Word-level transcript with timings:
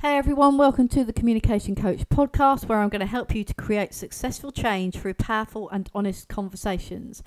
Hey 0.00 0.16
everyone, 0.16 0.56
welcome 0.58 0.86
to 0.90 1.02
the 1.02 1.12
Communication 1.12 1.74
Coach 1.74 2.08
podcast 2.08 2.68
where 2.68 2.78
I'm 2.78 2.88
going 2.88 3.00
to 3.00 3.06
help 3.06 3.34
you 3.34 3.42
to 3.42 3.52
create 3.52 3.92
successful 3.92 4.52
change 4.52 4.94
through 4.96 5.14
powerful 5.14 5.68
and 5.70 5.90
honest 5.92 6.28
conversations. 6.28 7.20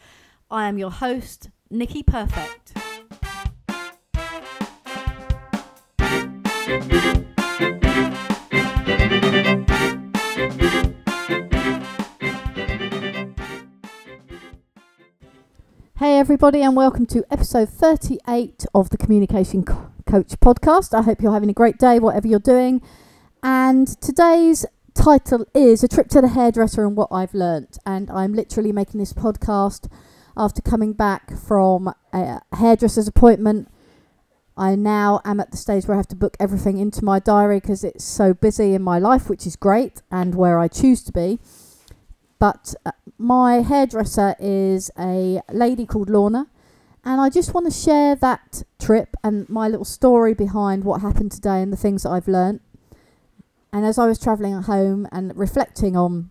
I 0.49 0.69
am 0.69 0.77
your 0.77 0.89
host, 0.89 1.49
Nicky 1.69 2.01
Perfect. 2.01 2.71
Hey 15.97 16.17
everybody, 16.17 16.61
and 16.61 16.77
welcome 16.77 17.05
to 17.07 17.25
episode 17.29 17.67
38 17.67 18.65
of 18.73 18.89
the 18.91 18.97
Communication 18.97 19.63
Co- 19.65 19.90
Coach 20.11 20.37
podcast. 20.41 20.93
I 20.93 21.03
hope 21.03 21.21
you're 21.21 21.31
having 21.31 21.49
a 21.49 21.53
great 21.53 21.77
day, 21.77 21.97
whatever 21.97 22.27
you're 22.27 22.37
doing. 22.37 22.81
And 23.41 23.87
today's 24.01 24.65
title 24.93 25.45
is 25.55 25.85
A 25.85 25.87
Trip 25.87 26.09
to 26.09 26.19
the 26.19 26.27
Hairdresser 26.27 26.85
and 26.85 26.97
What 26.97 27.07
I've 27.13 27.33
Learnt. 27.33 27.77
And 27.85 28.11
I'm 28.11 28.33
literally 28.33 28.73
making 28.73 28.99
this 28.99 29.13
podcast 29.13 29.89
after 30.35 30.61
coming 30.61 30.91
back 30.91 31.37
from 31.37 31.93
a 32.11 32.41
hairdresser's 32.51 33.07
appointment. 33.07 33.69
I 34.57 34.75
now 34.75 35.21
am 35.23 35.39
at 35.39 35.51
the 35.51 35.55
stage 35.55 35.85
where 35.85 35.95
I 35.95 35.99
have 35.99 36.09
to 36.09 36.17
book 36.17 36.35
everything 36.41 36.77
into 36.77 37.05
my 37.05 37.19
diary 37.19 37.61
because 37.61 37.85
it's 37.85 38.03
so 38.03 38.33
busy 38.33 38.73
in 38.73 38.81
my 38.81 38.99
life, 38.99 39.29
which 39.29 39.47
is 39.47 39.55
great, 39.55 40.01
and 40.11 40.35
where 40.35 40.59
I 40.59 40.67
choose 40.67 41.01
to 41.03 41.13
be. 41.13 41.39
But 42.37 42.75
uh, 42.85 42.91
my 43.17 43.61
hairdresser 43.61 44.35
is 44.41 44.91
a 44.99 45.39
lady 45.53 45.85
called 45.85 46.09
Lorna 46.09 46.47
and 47.03 47.19
I 47.19 47.29
just 47.29 47.53
want 47.53 47.65
to 47.65 47.71
share 47.71 48.15
that 48.15 48.63
trip 48.79 49.15
and 49.23 49.49
my 49.49 49.67
little 49.67 49.85
story 49.85 50.33
behind 50.33 50.83
what 50.83 51.01
happened 51.01 51.31
today 51.31 51.61
and 51.61 51.73
the 51.73 51.77
things 51.77 52.03
that 52.03 52.09
I've 52.09 52.27
learnt. 52.27 52.61
And 53.73 53.85
as 53.85 53.97
I 53.97 54.07
was 54.07 54.19
travelling 54.19 54.53
at 54.53 54.65
home 54.65 55.07
and 55.11 55.35
reflecting 55.35 55.95
on 55.95 56.29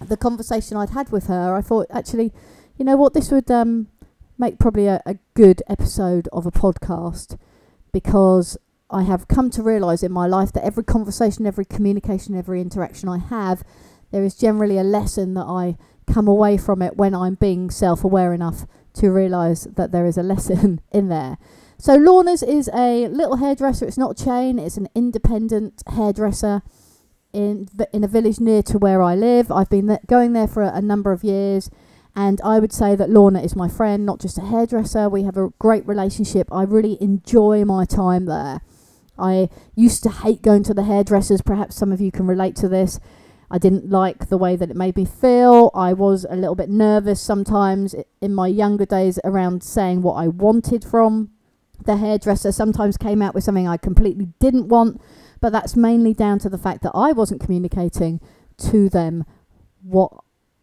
the 0.00 0.16
conversation 0.16 0.76
I'd 0.76 0.90
had 0.90 1.10
with 1.10 1.28
her, 1.28 1.54
I 1.54 1.62
thought, 1.62 1.86
actually, 1.90 2.32
you 2.76 2.84
know 2.84 2.96
what, 2.96 3.14
this 3.14 3.30
would 3.30 3.50
um, 3.50 3.88
make 4.36 4.58
probably 4.58 4.86
a, 4.86 5.00
a 5.06 5.16
good 5.34 5.62
episode 5.68 6.28
of 6.32 6.44
a 6.44 6.50
podcast 6.50 7.38
because 7.92 8.58
I 8.90 9.04
have 9.04 9.28
come 9.28 9.48
to 9.50 9.62
realise 9.62 10.02
in 10.02 10.12
my 10.12 10.26
life 10.26 10.52
that 10.52 10.64
every 10.64 10.84
conversation, 10.84 11.46
every 11.46 11.64
communication, 11.64 12.36
every 12.36 12.60
interaction 12.60 13.08
I 13.08 13.18
have, 13.18 13.62
there 14.10 14.24
is 14.24 14.34
generally 14.34 14.76
a 14.76 14.82
lesson 14.82 15.32
that 15.34 15.46
I 15.46 15.76
come 16.06 16.28
away 16.28 16.58
from 16.58 16.82
it 16.82 16.96
when 16.96 17.14
I'm 17.14 17.36
being 17.36 17.70
self 17.70 18.04
aware 18.04 18.34
enough 18.34 18.66
to 18.94 19.10
realise 19.10 19.64
that 19.64 19.92
there 19.92 20.06
is 20.06 20.16
a 20.16 20.22
lesson 20.22 20.80
in 20.92 21.08
there. 21.08 21.38
So 21.78 21.96
Lorna's 21.96 22.42
is 22.42 22.70
a 22.72 23.08
little 23.08 23.36
hairdresser. 23.36 23.86
It's 23.86 23.98
not 23.98 24.16
chain. 24.16 24.58
It's 24.58 24.76
an 24.76 24.88
independent 24.94 25.82
hairdresser 25.88 26.62
in 27.32 27.68
in 27.92 28.04
a 28.04 28.08
village 28.08 28.38
near 28.38 28.62
to 28.64 28.78
where 28.78 29.02
I 29.02 29.14
live. 29.14 29.50
I've 29.50 29.70
been 29.70 29.88
th- 29.88 30.00
going 30.06 30.32
there 30.32 30.46
for 30.46 30.62
a, 30.62 30.74
a 30.74 30.82
number 30.82 31.12
of 31.12 31.24
years, 31.24 31.70
and 32.14 32.40
I 32.42 32.58
would 32.58 32.72
say 32.72 32.94
that 32.94 33.10
Lorna 33.10 33.40
is 33.40 33.56
my 33.56 33.68
friend, 33.68 34.06
not 34.06 34.20
just 34.20 34.38
a 34.38 34.42
hairdresser. 34.42 35.08
We 35.08 35.24
have 35.24 35.36
a 35.36 35.48
great 35.58 35.86
relationship. 35.86 36.48
I 36.52 36.62
really 36.62 36.98
enjoy 37.00 37.64
my 37.64 37.84
time 37.84 38.26
there. 38.26 38.60
I 39.18 39.48
used 39.74 40.02
to 40.04 40.10
hate 40.10 40.42
going 40.42 40.62
to 40.64 40.74
the 40.74 40.84
hairdressers. 40.84 41.42
Perhaps 41.42 41.76
some 41.76 41.92
of 41.92 42.00
you 42.00 42.12
can 42.12 42.26
relate 42.26 42.56
to 42.56 42.68
this. 42.68 43.00
I 43.52 43.58
didn't 43.58 43.90
like 43.90 44.30
the 44.30 44.38
way 44.38 44.56
that 44.56 44.70
it 44.70 44.76
made 44.76 44.96
me 44.96 45.04
feel. 45.04 45.70
I 45.74 45.92
was 45.92 46.24
a 46.30 46.36
little 46.36 46.54
bit 46.54 46.70
nervous 46.70 47.20
sometimes 47.20 47.94
in 48.22 48.34
my 48.34 48.46
younger 48.46 48.86
days 48.86 49.20
around 49.24 49.62
saying 49.62 50.00
what 50.00 50.14
I 50.14 50.26
wanted 50.28 50.82
from 50.82 51.30
the 51.84 51.98
hairdresser. 51.98 52.50
Sometimes 52.50 52.96
came 52.96 53.20
out 53.20 53.34
with 53.34 53.44
something 53.44 53.68
I 53.68 53.76
completely 53.76 54.28
didn't 54.40 54.68
want, 54.68 55.02
but 55.42 55.52
that's 55.52 55.76
mainly 55.76 56.14
down 56.14 56.38
to 56.38 56.48
the 56.48 56.56
fact 56.56 56.82
that 56.82 56.92
I 56.94 57.12
wasn't 57.12 57.42
communicating 57.42 58.22
to 58.70 58.88
them 58.88 59.26
what 59.82 60.12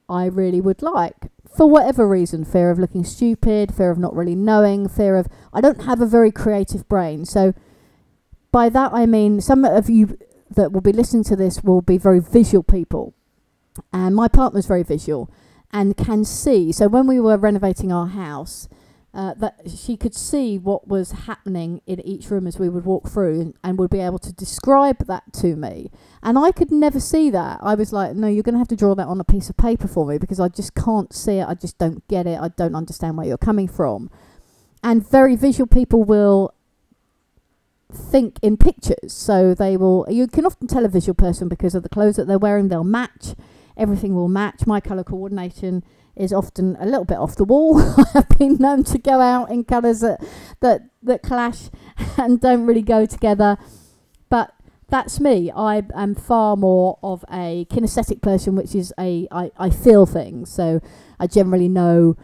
I 0.10 0.26
really 0.26 0.60
would 0.60 0.82
like. 0.82 1.30
For 1.56 1.70
whatever 1.70 2.08
reason, 2.08 2.44
fear 2.44 2.72
of 2.72 2.80
looking 2.80 3.04
stupid, 3.04 3.72
fear 3.72 3.92
of 3.92 4.00
not 4.00 4.16
really 4.16 4.36
knowing, 4.36 4.90
fear 4.90 5.16
of 5.16 5.28
I 5.54 5.62
don't 5.62 5.84
have 5.84 6.02
a 6.02 6.08
very 6.08 6.32
creative 6.32 6.90
brain. 6.90 7.26
So 7.26 7.54
by 8.52 8.70
that 8.70 8.94
I 8.94 9.06
mean 9.06 9.42
some 9.42 9.64
of 9.64 9.92
you 9.92 10.18
that 10.50 10.72
will 10.72 10.82
be 10.82 10.94
listening 10.94 11.24
to 11.26 11.36
this 11.36 11.64
will 11.64 11.82
be 11.82 11.98
very 11.98 12.20
visual 12.20 12.64
people. 12.64 13.14
And 13.94 14.16
my 14.16 14.28
partner's 14.28 14.66
very 14.66 14.84
visual 14.84 15.30
and 15.72 15.96
can 15.96 16.26
see. 16.26 16.72
So 16.72 16.88
when 16.88 17.08
we 17.08 17.20
were 17.20 17.38
renovating 17.38 17.92
our 17.92 18.08
house, 18.08 18.68
uh, 19.14 19.34
that 19.36 19.60
she 19.68 19.98
could 19.98 20.14
see 20.14 20.58
what 20.58 20.88
was 20.88 21.12
happening 21.12 21.82
in 21.88 22.00
each 22.02 22.30
room 22.30 22.46
as 22.46 22.60
we 22.60 22.70
would 22.70 22.86
walk 22.86 23.10
through 23.10 23.42
and, 23.42 23.54
and, 23.64 23.80
would 23.80 23.90
be 23.90 24.00
able 24.00 24.20
to 24.20 24.32
describe 24.32 25.08
that 25.08 25.24
to 25.34 25.56
me. 25.56 25.90
And 26.22 26.38
I 26.38 26.52
could 26.52 26.72
never 26.72 27.00
see 27.00 27.32
that. 27.32 27.60
I 27.64 27.74
was 27.74 27.92
like, 27.92 28.16
no, 28.16 28.28
you're 28.28 28.44
going 28.44 28.54
to 28.54 28.60
have 28.60 28.68
to 28.68 28.76
draw 28.76 28.94
that 28.94 29.08
on 29.08 29.20
a 29.20 29.24
piece 29.24 29.50
of 29.50 29.58
paper 29.58 29.88
for 29.88 30.06
me 30.06 30.20
because 30.20 30.40
I 30.40 30.48
just 30.48 30.76
can't 30.76 31.12
see 31.12 31.40
it. 31.40 31.48
I 31.48 31.56
just 31.56 31.80
don't 31.80 32.08
get 32.08 32.28
it. 32.28 32.40
I 32.40 32.50
don't 32.50 32.76
understand 32.76 33.18
where 33.18 33.26
you're 33.26 33.38
coming 33.38 33.68
from. 33.68 34.12
And 34.84 35.08
very 35.08 35.36
visual 35.36 35.68
people 35.68 36.04
will 36.04 36.54
think 37.94 38.40
in 38.42 38.58
pictures. 38.58 39.14
So 39.14 39.54
they 39.54 39.78
will, 39.78 40.06
you 40.10 40.28
can 40.28 40.46
often 40.46 40.68
tell 40.68 40.86
a 40.86 40.90
visual 40.90 41.16
person 41.16 41.48
because 41.48 41.76
of 41.76 41.84
the 41.84 41.90
clothes 41.90 42.16
that 42.18 42.28
they're 42.28 42.40
wearing, 42.40 42.68
they'll 42.68 42.84
match. 42.84 43.36
Everything 43.78 44.16
will 44.16 44.28
match. 44.28 44.68
My 44.68 44.80
colour 44.80 45.04
coordination 45.04 45.84
is 46.16 46.34
often 46.34 46.76
a 46.80 46.86
little 46.86 47.06
bit 47.06 47.18
off 47.18 47.36
the 47.36 47.46
wall. 47.46 47.80
I 47.98 48.06
have 48.14 48.30
been 48.38 48.56
known 48.56 48.84
to 48.86 48.98
go 48.98 49.22
out 49.22 49.50
in 49.50 49.64
colours 49.64 50.02
that, 50.02 50.24
that, 50.60 50.82
that 51.04 51.24
clash 51.24 51.70
and 52.18 52.40
don't 52.40 52.66
really 52.66 52.82
go 52.82 53.06
together. 53.06 53.58
But 54.30 54.54
that's 54.90 55.20
me. 55.20 55.52
I 55.56 55.84
am 55.96 56.16
far 56.16 56.58
more 56.58 57.00
of 57.02 57.24
a 57.32 57.66
kinesthetic 57.70 58.22
person, 58.22 58.56
which 58.56 58.76
is 58.76 58.94
a 59.00 59.28
I, 59.32 59.52
I 59.58 59.70
feel 59.70 60.06
things. 60.06 60.52
So 60.52 60.82
I 61.20 61.28
generally 61.28 61.70
know 61.70 62.18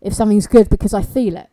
if 0.00 0.14
something's 0.14 0.46
good 0.46 0.70
because 0.70 0.94
I 0.94 1.02
feel 1.02 1.36
it 1.36 1.48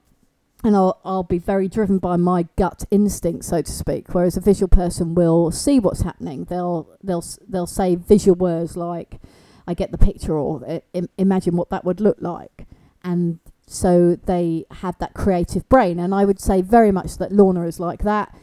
and 0.64 0.76
I'll, 0.76 1.00
I'll 1.06 1.24
be 1.24 1.38
very 1.38 1.68
driven 1.68 2.00
by 2.00 2.18
my 2.18 2.48
gut 2.56 2.84
instinct, 2.90 3.46
so 3.46 3.62
to 3.62 3.72
speak. 3.72 4.14
Whereas 4.14 4.38
a 4.38 4.42
visual 4.42 4.68
person 4.68 5.14
will 5.14 5.52
see 5.52 5.80
what's 5.80 6.02
happening. 6.02 6.46
They'll 6.46 6.88
they'll 7.04 7.24
they'll 7.48 7.68
say 7.68 7.96
visual 7.96 8.36
words 8.36 8.76
like, 8.76 9.20
"I 9.68 9.74
get 9.74 9.92
the 9.92 9.98
picture," 9.98 10.34
or 10.34 10.82
"Imagine 11.18 11.56
what 11.56 11.70
that 11.70 11.86
would 11.86 12.02
look 12.02 12.18
like," 12.20 12.68
and 13.04 13.40
so 13.68 14.16
they 14.16 14.66
have 14.72 14.98
that 15.00 15.14
creative 15.14 15.68
brain. 15.70 16.00
And 16.00 16.16
I 16.16 16.26
would 16.26 16.40
say 16.40 16.62
very 16.62 16.92
much 16.92 17.18
that 17.18 17.32
Lorna 17.32 17.64
is 17.64 17.80
like 17.80 18.04
that. 18.04 18.36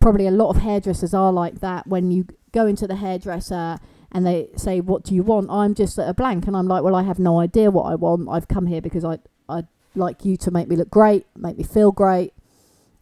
Probably 0.00 0.26
a 0.26 0.30
lot 0.30 0.50
of 0.50 0.58
hairdressers 0.58 1.14
are 1.14 1.32
like 1.32 1.60
that. 1.60 1.86
When 1.88 2.10
you 2.12 2.26
go 2.52 2.66
into 2.66 2.86
the 2.86 2.96
hairdresser 2.96 3.78
and 4.12 4.24
they 4.24 4.50
say, 4.56 4.80
"What 4.80 5.02
do 5.02 5.12
you 5.14 5.24
want?" 5.24 5.50
I'm 5.50 5.74
just 5.74 5.98
at 5.98 6.08
a 6.08 6.14
blank, 6.14 6.46
and 6.46 6.56
I'm 6.56 6.68
like, 6.68 6.84
"Well, 6.84 6.94
I 6.94 7.02
have 7.02 7.18
no 7.18 7.40
idea 7.40 7.72
what 7.72 7.90
I 7.90 7.96
want. 7.96 8.28
I've 8.30 8.46
come 8.46 8.66
here 8.66 8.80
because 8.80 9.04
I 9.04 9.18
I 9.48 9.64
like 9.96 10.24
you 10.24 10.36
to 10.38 10.50
make 10.50 10.68
me 10.68 10.76
look 10.76 10.90
great, 10.90 11.26
make 11.36 11.58
me 11.58 11.64
feel 11.64 11.92
great, 11.92 12.32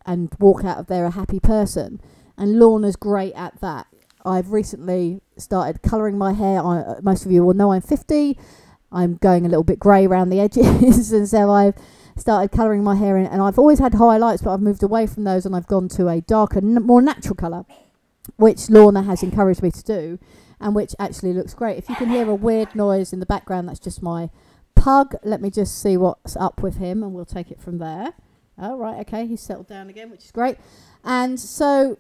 and 0.07 0.31
walk 0.39 0.65
out 0.65 0.79
of 0.79 0.87
there 0.87 1.05
a 1.05 1.11
happy 1.11 1.41
person. 1.41 2.01
And 2.37 2.59
Lorna's 2.59 2.97
great 2.97 3.33
at 3.35 3.61
that. 3.61 3.87
I've 4.25 4.51
recently 4.51 5.21
started 5.37 5.83
colouring 5.83 6.17
my 6.17 6.33
hair. 6.33 6.63
I, 6.63 6.79
uh, 6.79 7.01
most 7.03 7.27
of 7.27 7.33
you 7.33 7.45
will 7.45 7.55
know 7.55 7.73
I'm 7.73 7.83
50. 7.83 8.39
I'm 8.91 9.17
going 9.17 9.45
a 9.45 9.49
little 9.49 9.65
bit 9.65 9.79
grey 9.79 10.07
around 10.07 10.31
the 10.31 10.41
edges, 10.47 11.13
and 11.13 11.29
so 11.29 11.51
I've 11.51 11.75
started 12.17 12.57
colouring 12.57 12.85
my 12.85 12.97
hair 12.97 13.17
in. 13.19 13.27
And 13.27 13.43
I've 13.43 13.59
always 13.59 13.79
had 13.79 13.95
highlights, 13.95 14.43
but 14.43 14.55
I've 14.55 14.61
moved 14.61 14.83
away 14.83 15.07
from 15.07 15.25
those 15.25 15.45
and 15.45 15.55
I've 15.55 15.67
gone 15.67 15.89
to 15.91 16.09
a 16.09 16.21
darker, 16.21 16.59
n- 16.59 16.83
more 16.83 17.03
natural 17.03 17.35
colour, 17.35 17.65
which 18.37 18.71
Lorna 18.71 19.03
has 19.03 19.23
encouraged 19.23 19.63
me 19.63 19.71
to 19.71 19.83
do, 19.83 20.19
and 20.61 20.75
which 20.75 20.95
actually 20.99 21.33
looks 21.33 21.55
great. 21.55 21.77
If 21.77 21.89
you 21.89 21.97
can 21.97 22.09
hear 22.09 22.29
a 22.29 22.35
weird 22.35 22.75
noise 22.75 23.13
in 23.13 23.21
the 23.21 23.27
background, 23.27 23.69
that's 23.69 23.81
just 23.81 24.03
my 24.03 24.31
Pug, 24.75 25.17
let 25.25 25.41
me 25.41 25.51
just 25.51 25.81
see 25.81 25.97
what's 25.97 26.37
up 26.37 26.63
with 26.63 26.77
him 26.77 27.03
and 27.03 27.13
we'll 27.13 27.25
take 27.25 27.51
it 27.51 27.61
from 27.61 27.79
there. 27.79 28.15
Oh, 28.59 28.77
right, 28.77 29.01
okay, 29.01 29.27
he's 29.27 29.41
settled 29.41 29.69
down 29.69 29.89
again, 29.91 30.11
which 30.11 30.25
is 30.25 30.31
great. 30.31 30.59
And 31.03 31.41
so 31.41 31.99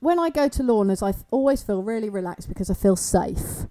when 0.00 0.18
I 0.18 0.30
go 0.30 0.48
to 0.48 0.62
Lorna's, 0.62 1.02
I 1.02 1.14
always 1.30 1.62
feel 1.62 1.82
really 1.82 2.10
relaxed 2.10 2.48
because 2.48 2.70
I 2.70 2.74
feel 2.74 2.96
safe. 2.96 3.66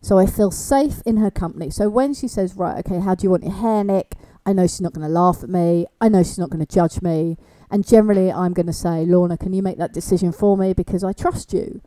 So 0.00 0.18
I 0.18 0.26
feel 0.26 0.50
safe 0.50 1.02
in 1.04 1.16
her 1.18 1.30
company. 1.30 1.70
So 1.70 1.88
when 1.88 2.14
she 2.14 2.28
says, 2.28 2.54
right, 2.54 2.78
okay, 2.86 3.00
how 3.00 3.14
do 3.14 3.24
you 3.24 3.30
want 3.30 3.44
your 3.44 3.52
hair, 3.52 3.82
Nick? 3.84 4.14
I 4.44 4.52
know 4.52 4.62
she's 4.66 4.80
not 4.80 4.92
going 4.92 5.06
to 5.06 5.12
laugh 5.12 5.42
at 5.42 5.48
me. 5.48 5.86
I 6.00 6.08
know 6.08 6.22
she's 6.22 6.38
not 6.38 6.50
going 6.50 6.64
to 6.64 6.74
judge 6.74 7.02
me. 7.02 7.36
And 7.70 7.86
generally, 7.86 8.30
I'm 8.30 8.52
going 8.52 8.66
to 8.66 8.72
say, 8.72 9.04
Lorna, 9.04 9.36
can 9.36 9.52
you 9.52 9.62
make 9.62 9.78
that 9.78 9.92
decision 9.92 10.30
for 10.30 10.56
me 10.56 10.72
because 10.72 11.02
I 11.02 11.12
trust 11.12 11.52
you? 11.52 11.82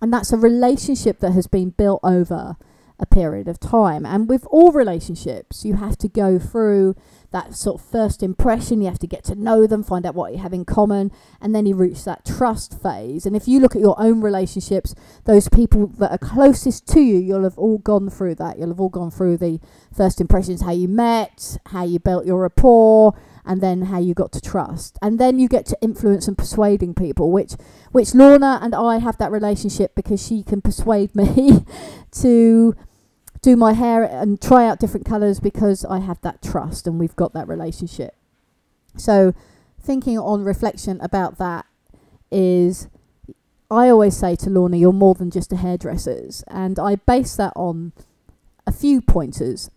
And 0.00 0.12
that's 0.12 0.32
a 0.32 0.36
relationship 0.36 1.20
that 1.20 1.32
has 1.32 1.46
been 1.46 1.70
built 1.70 2.00
over 2.02 2.56
a 3.02 3.06
period 3.06 3.48
of 3.48 3.58
time. 3.58 4.06
And 4.06 4.28
with 4.28 4.46
all 4.46 4.70
relationships, 4.70 5.64
you 5.64 5.74
have 5.74 5.98
to 5.98 6.08
go 6.08 6.38
through 6.38 6.94
that 7.32 7.54
sort 7.54 7.80
of 7.80 7.86
first 7.86 8.22
impression. 8.22 8.80
You 8.80 8.88
have 8.88 9.00
to 9.00 9.06
get 9.08 9.24
to 9.24 9.34
know 9.34 9.66
them, 9.66 9.82
find 9.82 10.06
out 10.06 10.14
what 10.14 10.32
you 10.32 10.38
have 10.38 10.52
in 10.52 10.64
common, 10.64 11.10
and 11.40 11.54
then 11.54 11.66
you 11.66 11.74
reach 11.74 12.04
that 12.04 12.24
trust 12.24 12.80
phase. 12.80 13.26
And 13.26 13.34
if 13.34 13.48
you 13.48 13.58
look 13.58 13.74
at 13.74 13.82
your 13.82 14.00
own 14.00 14.20
relationships, 14.20 14.94
those 15.24 15.48
people 15.48 15.88
that 15.98 16.12
are 16.12 16.18
closest 16.18 16.86
to 16.88 17.00
you, 17.00 17.18
you'll 17.18 17.42
have 17.42 17.58
all 17.58 17.78
gone 17.78 18.08
through 18.08 18.36
that. 18.36 18.58
You'll 18.58 18.68
have 18.68 18.80
all 18.80 18.88
gone 18.88 19.10
through 19.10 19.38
the 19.38 19.58
first 19.94 20.20
impressions, 20.20 20.62
how 20.62 20.72
you 20.72 20.86
met, 20.86 21.58
how 21.66 21.84
you 21.84 21.98
built 21.98 22.24
your 22.24 22.40
rapport, 22.40 23.14
and 23.44 23.60
then 23.60 23.82
how 23.82 23.98
you 23.98 24.14
got 24.14 24.30
to 24.32 24.40
trust 24.40 24.96
and 25.02 25.18
then 25.18 25.38
you 25.38 25.48
get 25.48 25.66
to 25.66 25.76
influence 25.82 26.28
and 26.28 26.38
persuading 26.38 26.94
people 26.94 27.32
which 27.32 27.54
which 27.90 28.14
Lorna 28.14 28.60
and 28.62 28.72
I 28.72 28.98
have 28.98 29.18
that 29.18 29.32
relationship 29.32 29.96
because 29.96 30.24
she 30.24 30.44
can 30.44 30.60
persuade 30.60 31.14
me 31.16 31.64
to 32.12 32.76
do 33.42 33.56
my 33.56 33.72
hair 33.72 34.02
and 34.04 34.40
try 34.40 34.66
out 34.66 34.78
different 34.78 35.04
colours 35.04 35.40
because 35.40 35.84
I 35.84 35.98
have 35.98 36.20
that 36.22 36.42
trust 36.42 36.86
and 36.86 36.98
we've 36.98 37.16
got 37.16 37.32
that 37.34 37.48
relationship 37.48 38.14
so 38.96 39.34
thinking 39.80 40.18
on 40.18 40.44
reflection 40.44 41.00
about 41.00 41.38
that 41.38 41.66
is 42.30 42.88
I 43.70 43.88
always 43.88 44.16
say 44.16 44.36
to 44.36 44.50
Lorna 44.50 44.76
you're 44.76 44.92
more 44.92 45.14
than 45.14 45.30
just 45.30 45.52
a 45.52 45.56
hairdresser's 45.56 46.44
and 46.48 46.78
I 46.78 46.96
base 46.96 47.36
that 47.36 47.52
on 47.56 47.92
a 48.66 48.72
few 48.72 49.00
pointers 49.00 49.70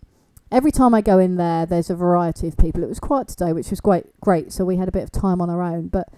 every 0.50 0.70
time 0.70 0.94
I 0.94 1.00
go 1.00 1.18
in 1.18 1.36
there, 1.36 1.66
there's 1.66 1.90
a 1.90 1.94
variety 1.94 2.48
of 2.48 2.56
people. 2.56 2.82
It 2.82 2.88
was 2.88 3.00
quiet 3.00 3.28
today, 3.28 3.52
which 3.52 3.70
was 3.70 3.80
great, 3.80 4.04
great. 4.20 4.52
So 4.52 4.64
we 4.64 4.76
had 4.76 4.88
a 4.88 4.92
bit 4.92 5.02
of 5.02 5.12
time 5.12 5.40
on 5.40 5.50
our 5.50 5.62
own. 5.62 5.88
But 5.88 6.08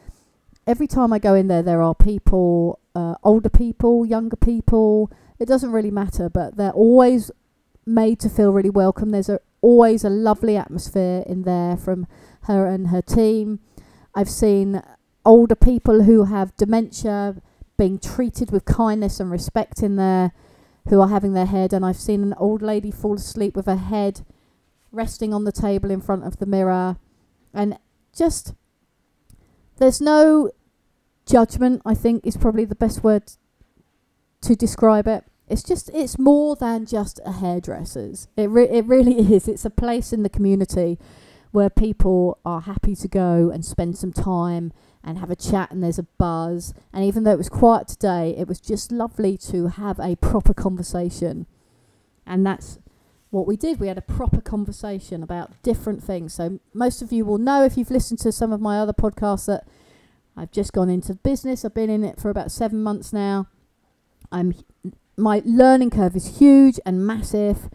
every 0.67 0.87
time 0.87 1.13
I 1.13 1.19
go 1.19 1.35
in 1.35 1.49
there, 1.49 1.63
there 1.63 1.83
are 1.83 1.95
people, 1.95 2.79
uh, 2.95 3.15
older 3.23 3.49
people, 3.49 4.05
younger 4.05 4.37
people. 4.37 5.11
It 5.39 5.47
doesn't 5.47 5.73
really 5.73 5.91
matter, 5.91 6.29
but 6.29 6.57
they're 6.57 6.73
always 6.73 7.31
made 7.87 8.21
to 8.21 8.29
feel 8.29 8.53
really 8.53 8.71
welcome. 8.71 9.11
There's 9.11 9.29
a, 9.29 9.41
always 9.61 10.05
a 10.05 10.11
lovely 10.11 10.57
atmosphere 10.57 11.25
in 11.27 11.43
there 11.43 11.77
from 11.77 12.07
her 12.43 12.67
and 12.67 12.89
her 12.89 13.03
team. 13.03 13.61
I've 14.15 14.31
seen 14.31 14.83
older 15.25 15.55
people 15.55 16.05
who 16.05 16.25
have 16.25 16.57
dementia 16.57 17.37
being 17.77 17.99
treated 17.99 18.51
with 18.51 18.65
kindness 18.65 19.21
and 19.21 19.31
respect 19.31 19.83
in 19.83 19.97
there 19.97 20.33
who 20.89 21.01
are 21.01 21.09
having 21.09 21.35
their 21.35 21.47
head 21.47 21.73
and 21.73 21.85
I've 21.85 21.99
seen 21.99 22.23
an 22.23 22.35
old 22.39 22.63
lady 22.63 22.91
fall 22.91 23.15
asleep 23.15 23.55
with 23.55 23.67
her 23.67 23.77
head 23.77 24.25
resting 24.91 25.35
on 25.35 25.45
the 25.45 25.53
table 25.53 25.91
in 25.91 26.01
front 26.01 26.25
of 26.25 26.39
the 26.39 26.47
mirror. 26.47 26.97
And 27.53 27.79
just, 28.17 28.55
there's 29.77 30.01
no 30.01 30.51
judgment, 31.27 31.83
I 31.85 31.95
think, 31.95 32.27
is 32.27 32.37
probably 32.37 32.65
the 32.65 32.75
best 32.75 33.05
word 33.05 33.33
to 34.43 34.55
describe 34.55 35.07
it. 35.07 35.25
It's 35.49 35.63
just, 35.63 35.91
it's 35.95 36.19
more 36.19 36.57
than 36.57 36.85
just 36.87 37.21
a 37.25 37.33
hairdresser's. 37.33 38.29
It, 38.37 38.51
re- 38.51 38.69
it 38.69 38.85
really 38.85 39.19
is. 39.35 39.49
It's 39.49 39.65
a 39.65 39.71
place 39.71 40.13
in 40.13 40.23
the 40.23 40.29
community 40.29 40.99
where 41.51 41.71
people 41.71 42.39
are 42.45 42.63
happy 42.63 42.95
to 42.95 43.09
go 43.09 43.51
and 43.51 43.65
spend 43.65 43.97
some 43.97 44.13
time 44.13 44.73
and 45.03 45.19
have 45.19 45.31
a 45.31 45.37
chat 45.37 45.71
and 45.71 45.83
there's 45.83 45.99
a 45.99 46.07
buzz. 46.19 46.75
And 46.93 47.05
even 47.05 47.25
though 47.25 47.33
it 47.33 47.39
was 47.39 47.49
quiet 47.49 47.89
today, 47.89 48.35
it 48.37 48.47
was 48.47 48.61
just 48.61 48.93
lovely 48.93 49.39
to 49.39 49.69
have 49.69 49.99
a 49.99 50.17
proper 50.17 50.53
conversation. 50.53 51.47
And 52.27 52.45
that's 52.45 52.79
what 53.31 53.47
we 53.47 53.57
did. 53.57 53.81
We 53.81 53.89
had 53.89 53.99
a 53.99 54.03
proper 54.03 54.41
conversation 54.41 55.23
about 55.23 55.63
different 55.63 56.03
things. 56.03 56.35
So 56.35 56.61
most 56.75 57.01
of 57.01 57.13
you 57.13 57.25
will 57.25 57.39
know 57.39 57.65
if 57.65 57.77
you've 57.77 57.91
listened 57.91 58.21
to 58.21 58.33
some 58.33 58.53
of 58.53 58.61
my 58.61 58.79
other 58.79 58.93
podcasts 58.93 59.47
that 59.47 59.67
I've 60.37 60.53
just 60.53 60.73
gone 60.73 60.91
into 60.91 61.15
business. 61.15 61.65
I've 61.65 61.75
been 61.75 61.91
in 61.91 62.05
it 62.05 62.21
for 62.21 62.31
about 62.31 62.53
seven 62.53 62.83
months 62.83 63.13
now. 63.13 63.49
I'm 64.31 64.55
my 65.17 65.43
learning 65.45 65.91
curve 65.91 66.15
is 66.15 66.39
huge 66.39 66.79
and 66.87 67.07
massive 67.07 67.69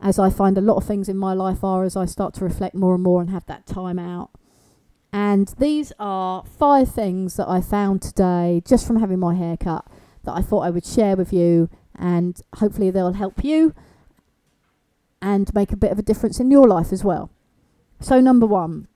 as 0.00 0.18
I 0.18 0.28
find 0.28 0.58
a 0.58 0.60
lot 0.60 0.76
of 0.76 0.84
things 0.84 1.08
in 1.08 1.16
my 1.16 1.32
life 1.32 1.62
are 1.62 1.84
as 1.84 1.96
I 1.96 2.04
start 2.04 2.34
to 2.34 2.44
reflect 2.44 2.74
more 2.74 2.94
and 2.94 3.02
more 3.02 3.20
and 3.20 3.30
have 3.30 3.46
that 3.46 3.66
time 3.66 3.98
out. 3.98 4.30
And 5.12 5.54
these 5.58 5.92
are 5.98 6.44
five 6.44 6.92
things 6.92 7.36
that 7.36 7.48
I 7.48 7.60
found 7.60 8.02
today 8.02 8.60
just 8.66 8.86
from 8.86 8.98
having 8.98 9.20
my 9.20 9.34
hair 9.34 9.56
cut 9.56 9.86
that 10.24 10.32
I 10.32 10.42
thought 10.42 10.60
I 10.60 10.70
would 10.70 10.84
share 10.84 11.16
with 11.16 11.32
you, 11.32 11.70
and 11.96 12.40
hopefully 12.56 12.90
they'll 12.90 13.12
help 13.12 13.44
you 13.44 13.74
and 15.22 15.54
make 15.54 15.72
a 15.72 15.76
bit 15.76 15.92
of 15.92 15.98
a 15.98 16.02
difference 16.02 16.40
in 16.40 16.50
your 16.50 16.66
life 16.66 16.92
as 16.92 17.04
well. 17.04 17.30
So, 18.00 18.20
number 18.20 18.46
one, 18.46 18.88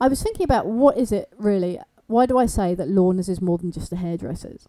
I 0.00 0.08
was 0.08 0.22
thinking 0.22 0.44
about 0.44 0.66
what 0.66 0.96
is 0.96 1.12
it 1.12 1.28
really? 1.36 1.78
Why 2.06 2.26
do 2.26 2.38
I 2.38 2.46
say 2.46 2.74
that 2.74 2.88
Lorna's 2.88 3.28
is 3.28 3.40
more 3.40 3.58
than 3.58 3.72
just 3.72 3.92
a 3.92 3.96
hairdresser's? 3.96 4.68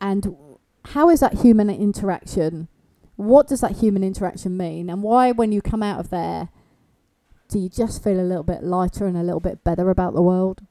And 0.00 0.36
how 0.86 1.08
is 1.08 1.20
that 1.20 1.40
human 1.40 1.70
interaction? 1.70 2.68
What 3.16 3.46
does 3.46 3.60
that 3.60 3.76
human 3.76 4.02
interaction 4.02 4.56
mean? 4.56 4.90
And 4.90 5.02
why, 5.02 5.30
when 5.30 5.52
you 5.52 5.62
come 5.62 5.82
out 5.82 6.00
of 6.00 6.10
there, 6.10 6.48
do 7.48 7.58
you 7.58 7.68
just 7.68 8.02
feel 8.02 8.18
a 8.18 8.22
little 8.22 8.42
bit 8.42 8.64
lighter 8.64 9.06
and 9.06 9.16
a 9.16 9.22
little 9.22 9.40
bit 9.40 9.62
better 9.62 9.90
about 9.90 10.14
the 10.14 10.22
world? 10.22 10.62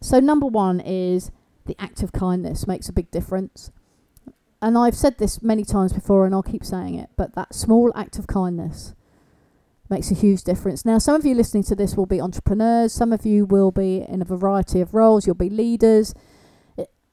So, 0.00 0.20
number 0.20 0.46
one 0.46 0.80
is 0.80 1.30
the 1.66 1.76
act 1.78 2.02
of 2.02 2.12
kindness 2.12 2.66
makes 2.66 2.88
a 2.88 2.92
big 2.92 3.10
difference. 3.10 3.70
And 4.62 4.78
I've 4.78 4.96
said 4.96 5.18
this 5.18 5.42
many 5.42 5.64
times 5.64 5.92
before, 5.92 6.24
and 6.24 6.34
I'll 6.34 6.42
keep 6.42 6.64
saying 6.64 6.94
it, 6.94 7.10
but 7.16 7.34
that 7.34 7.54
small 7.54 7.92
act 7.94 8.18
of 8.18 8.26
kindness 8.26 8.94
makes 9.90 10.10
a 10.10 10.14
huge 10.14 10.42
difference. 10.44 10.84
Now, 10.84 10.98
some 10.98 11.14
of 11.14 11.26
you 11.26 11.34
listening 11.34 11.64
to 11.64 11.74
this 11.74 11.96
will 11.96 12.06
be 12.06 12.20
entrepreneurs, 12.20 12.92
some 12.92 13.12
of 13.12 13.26
you 13.26 13.44
will 13.44 13.70
be 13.70 14.04
in 14.08 14.22
a 14.22 14.24
variety 14.24 14.80
of 14.80 14.94
roles, 14.94 15.26
you'll 15.26 15.34
be 15.34 15.50
leaders, 15.50 16.14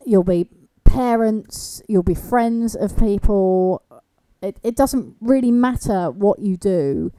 you'll 0.06 0.24
be 0.24 0.48
parents, 0.86 1.82
you'll 1.88 2.04
be 2.04 2.16
friends 2.16 2.76
of 2.76 2.98
people. 2.98 3.84
It, 4.42 4.58
it 4.64 4.76
doesn't 4.76 5.16
really 5.22 5.52
matter 5.52 6.10
what 6.10 6.40
you 6.40 6.58
do 6.58 7.12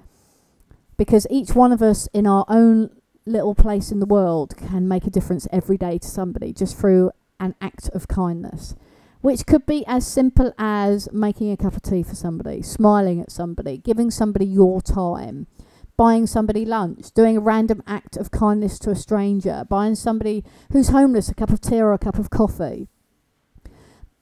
because 0.96 1.26
each 1.30 1.54
one 1.54 1.72
of 1.72 1.82
us 1.82 2.08
in 2.12 2.26
our 2.26 2.44
own 2.48 2.90
little 3.24 3.54
place 3.54 3.90
in 3.92 4.00
the 4.00 4.06
world 4.06 4.56
can 4.56 4.88
make 4.88 5.06
a 5.06 5.10
difference 5.10 5.46
every 5.52 5.76
day 5.76 5.98
to 5.98 6.08
somebody 6.08 6.52
just 6.52 6.76
through 6.76 7.10
an 7.40 7.54
act 7.60 7.88
of 7.90 8.08
kindness, 8.08 8.74
which 9.22 9.46
could 9.46 9.64
be 9.64 9.84
as 9.86 10.06
simple 10.06 10.52
as 10.58 11.08
making 11.12 11.50
a 11.50 11.56
cup 11.56 11.74
of 11.74 11.82
tea 11.82 12.02
for 12.02 12.14
somebody, 12.14 12.60
smiling 12.60 13.20
at 13.20 13.30
somebody, 13.30 13.78
giving 13.78 14.10
somebody 14.10 14.44
your 14.44 14.82
time, 14.82 15.46
buying 15.96 16.26
somebody 16.26 16.64
lunch, 16.64 17.12
doing 17.12 17.36
a 17.36 17.40
random 17.40 17.82
act 17.86 18.16
of 18.16 18.32
kindness 18.32 18.78
to 18.80 18.90
a 18.90 18.96
stranger, 18.96 19.64
buying 19.70 19.94
somebody 19.94 20.44
who's 20.72 20.88
homeless 20.88 21.28
a 21.28 21.34
cup 21.34 21.50
of 21.50 21.60
tea 21.60 21.80
or 21.80 21.92
a 21.92 21.98
cup 21.98 22.18
of 22.18 22.30
coffee, 22.30 22.88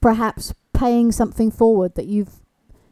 perhaps 0.02 0.52
paying 0.75 1.11
something 1.11 1.50
forward 1.50 1.94
that 1.94 2.06
you've 2.06 2.41